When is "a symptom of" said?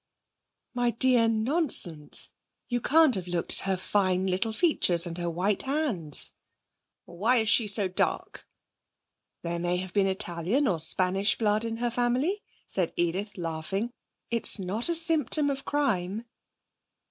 14.89-15.65